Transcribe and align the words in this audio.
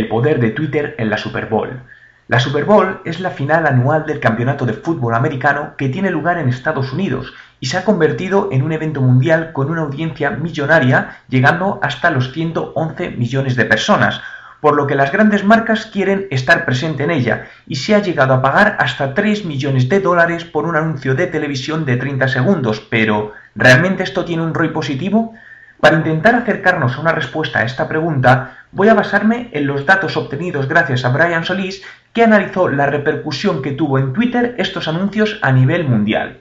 El 0.00 0.08
poder 0.08 0.40
de 0.40 0.48
Twitter 0.48 0.94
en 0.96 1.10
la 1.10 1.18
Super 1.18 1.44
Bowl. 1.44 1.78
La 2.26 2.40
Super 2.40 2.64
Bowl 2.64 3.02
es 3.04 3.20
la 3.20 3.28
final 3.28 3.66
anual 3.66 4.06
del 4.06 4.18
campeonato 4.18 4.64
de 4.64 4.72
fútbol 4.72 5.14
americano 5.14 5.74
que 5.76 5.90
tiene 5.90 6.08
lugar 6.08 6.38
en 6.38 6.48
Estados 6.48 6.90
Unidos 6.94 7.34
y 7.60 7.66
se 7.66 7.76
ha 7.76 7.84
convertido 7.84 8.48
en 8.50 8.62
un 8.62 8.72
evento 8.72 9.02
mundial 9.02 9.52
con 9.52 9.70
una 9.70 9.82
audiencia 9.82 10.30
millonaria 10.30 11.18
llegando 11.28 11.80
hasta 11.82 12.10
los 12.10 12.32
111 12.32 13.10
millones 13.10 13.56
de 13.56 13.66
personas, 13.66 14.22
por 14.62 14.74
lo 14.74 14.86
que 14.86 14.94
las 14.94 15.12
grandes 15.12 15.44
marcas 15.44 15.84
quieren 15.84 16.28
estar 16.30 16.64
presente 16.64 17.04
en 17.04 17.10
ella 17.10 17.48
y 17.66 17.76
se 17.76 17.94
ha 17.94 17.98
llegado 17.98 18.32
a 18.32 18.40
pagar 18.40 18.76
hasta 18.78 19.12
3 19.12 19.44
millones 19.44 19.90
de 19.90 20.00
dólares 20.00 20.46
por 20.46 20.64
un 20.64 20.76
anuncio 20.76 21.14
de 21.14 21.26
televisión 21.26 21.84
de 21.84 21.98
30 21.98 22.26
segundos, 22.28 22.80
pero 22.88 23.34
¿realmente 23.54 24.02
esto 24.02 24.24
tiene 24.24 24.44
un 24.44 24.54
ROI 24.54 24.70
positivo? 24.70 25.34
Para 25.78 25.96
intentar 25.96 26.34
acercarnos 26.34 26.96
a 26.96 27.00
una 27.00 27.12
respuesta 27.12 27.60
a 27.60 27.64
esta 27.64 27.88
pregunta, 27.88 28.59
voy 28.72 28.88
a 28.88 28.94
basarme 28.94 29.48
en 29.52 29.66
los 29.66 29.86
datos 29.86 30.16
obtenidos 30.16 30.68
gracias 30.68 31.04
a 31.04 31.10
Brian 31.10 31.44
Solís, 31.44 31.82
que 32.12 32.24
analizó 32.24 32.68
la 32.68 32.86
repercusión 32.86 33.62
que 33.62 33.72
tuvo 33.72 33.98
en 33.98 34.12
Twitter 34.12 34.54
estos 34.58 34.88
anuncios 34.88 35.38
a 35.42 35.52
nivel 35.52 35.84
mundial. 35.84 36.38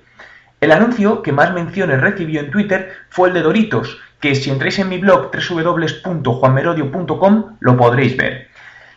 El 0.61 0.72
anuncio 0.72 1.22
que 1.22 1.31
más 1.31 1.53
menciones 1.53 2.02
recibió 2.02 2.41
en 2.41 2.52
Twitter 2.52 2.91
fue 3.09 3.30
el 3.30 3.33
de 3.33 3.41
Doritos, 3.41 3.97
que 4.19 4.35
si 4.35 4.50
entráis 4.50 4.77
en 4.80 4.89
mi 4.89 4.97
blog 4.97 5.31
www.juanmerodio.com 5.31 7.55
lo 7.59 7.77
podréis 7.77 8.17
ver. 8.17 8.50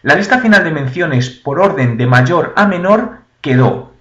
La 0.02 0.16
lista 0.16 0.40
final 0.40 0.64
de 0.64 0.72
menciones 0.72 1.30
por 1.30 1.60
orden 1.60 1.96
de 1.96 2.06
mayor 2.06 2.52
a 2.56 2.66
menor 2.66 3.18
quedó. 3.40 3.92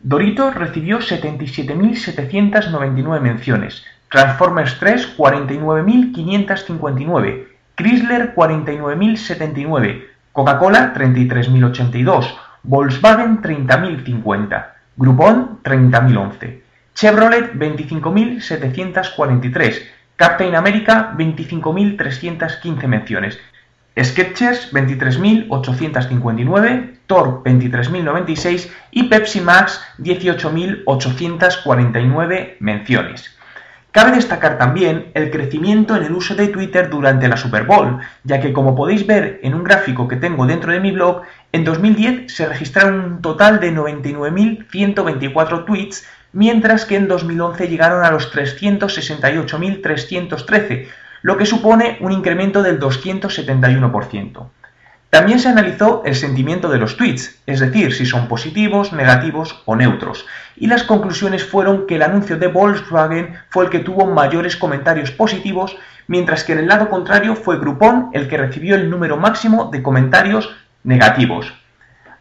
Doritos 0.00 0.52
recibió 0.54 0.98
77.799 0.98 3.20
menciones, 3.20 3.84
Transformers 4.10 4.76
3 4.80 5.16
49.559, 5.16 7.46
Chrysler 7.78 8.34
49.079, 8.34 10.04
Coca-Cola 10.32 10.92
33.082, 10.92 12.36
Volkswagen 12.64 13.40
30.050, 13.40 14.66
Groupon 14.96 15.60
30.011, 15.62 16.60
Chevrolet 16.92 17.54
25.743, 17.54 19.74
Captain 20.16 20.56
America 20.56 21.14
25.315 21.16 22.88
menciones, 22.88 23.38
Sketchers 23.96 24.72
23.859, 24.72 26.98
Thor 27.06 27.44
23.096 27.44 28.72
y 28.90 29.04
Pepsi 29.04 29.40
Max 29.40 29.80
18.849 29.98 32.56
menciones. 32.58 33.37
Cabe 33.98 34.12
destacar 34.12 34.58
también 34.58 35.10
el 35.14 35.32
crecimiento 35.32 35.96
en 35.96 36.04
el 36.04 36.12
uso 36.12 36.36
de 36.36 36.46
Twitter 36.46 36.88
durante 36.88 37.26
la 37.26 37.36
Super 37.36 37.64
Bowl, 37.64 37.98
ya 38.22 38.40
que 38.40 38.52
como 38.52 38.76
podéis 38.76 39.04
ver 39.04 39.40
en 39.42 39.54
un 39.54 39.64
gráfico 39.64 40.06
que 40.06 40.14
tengo 40.14 40.46
dentro 40.46 40.70
de 40.70 40.78
mi 40.78 40.92
blog, 40.92 41.22
en 41.50 41.64
2010 41.64 42.32
se 42.32 42.46
registraron 42.46 43.00
un 43.00 43.20
total 43.20 43.58
de 43.58 43.74
99.124 43.74 45.64
tweets, 45.64 46.06
mientras 46.32 46.84
que 46.84 46.94
en 46.94 47.08
2011 47.08 47.66
llegaron 47.66 48.04
a 48.04 48.12
los 48.12 48.32
368.313, 48.32 50.86
lo 51.22 51.36
que 51.36 51.46
supone 51.46 51.98
un 52.00 52.12
incremento 52.12 52.62
del 52.62 52.78
271%. 52.78 54.46
También 55.10 55.38
se 55.38 55.48
analizó 55.48 56.02
el 56.04 56.14
sentimiento 56.14 56.68
de 56.68 56.76
los 56.76 56.98
tweets, 56.98 57.40
es 57.46 57.60
decir, 57.60 57.94
si 57.94 58.04
son 58.04 58.28
positivos, 58.28 58.92
negativos 58.92 59.62
o 59.64 59.74
neutros, 59.74 60.26
y 60.54 60.66
las 60.66 60.82
conclusiones 60.82 61.44
fueron 61.44 61.86
que 61.86 61.94
el 61.94 62.02
anuncio 62.02 62.36
de 62.36 62.48
Volkswagen 62.48 63.34
fue 63.48 63.64
el 63.64 63.70
que 63.70 63.78
tuvo 63.78 64.04
mayores 64.04 64.56
comentarios 64.56 65.10
positivos, 65.10 65.78
mientras 66.08 66.44
que 66.44 66.52
en 66.52 66.58
el 66.58 66.68
lado 66.68 66.90
contrario 66.90 67.36
fue 67.36 67.58
Groupon 67.58 68.10
el 68.12 68.28
que 68.28 68.36
recibió 68.36 68.74
el 68.74 68.90
número 68.90 69.16
máximo 69.16 69.70
de 69.72 69.82
comentarios 69.82 70.54
negativos. 70.84 71.54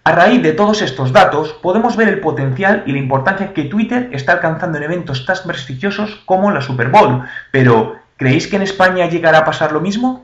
A 0.06 0.14
raíz 0.14 0.42
de 0.42 0.54
todos 0.54 0.82
estos 0.82 1.12
datos, 1.12 1.52
podemos 1.62 1.98
ver 1.98 2.08
el 2.08 2.22
potencial 2.22 2.84
y 2.86 2.94
la 2.94 3.00
importancia 3.00 3.54
que 3.54 3.66
Twitter 3.66 4.10
está 4.14 4.32
alcanzando 4.32 4.78
en 4.78 4.86
eventos 4.86 5.26
tan 5.26 5.36
prestigiosos 5.46 6.24
como 6.26 6.52
la 6.52 6.62
Super 6.62 6.88
Bowl, 6.88 7.24
pero 7.52 7.98
¿creéis 8.16 8.48
que 8.48 8.56
en 8.56 8.62
España 8.62 9.10
llegará 9.10 9.40
a 9.40 9.46
pasar 9.46 9.74
lo 9.74 9.82
mismo? 9.82 10.24